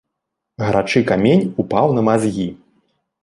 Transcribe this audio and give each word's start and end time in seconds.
Гарачы 0.67 0.99
камень 1.11 1.45
упаў 1.63 1.93
на 1.97 2.01
мазгі. 2.09 2.47